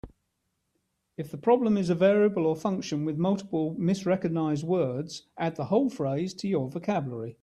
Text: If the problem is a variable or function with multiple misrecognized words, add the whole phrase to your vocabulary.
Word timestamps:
If 1.15 1.29
the 1.29 1.37
problem 1.37 1.77
is 1.77 1.91
a 1.91 1.93
variable 1.93 2.47
or 2.47 2.55
function 2.55 3.05
with 3.05 3.19
multiple 3.19 3.75
misrecognized 3.75 4.63
words, 4.63 5.27
add 5.37 5.57
the 5.57 5.65
whole 5.65 5.91
phrase 5.91 6.33
to 6.33 6.47
your 6.47 6.71
vocabulary. 6.71 7.37